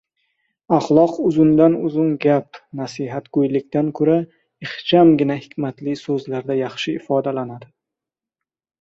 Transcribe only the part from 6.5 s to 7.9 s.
yaxshi ifodalanadi.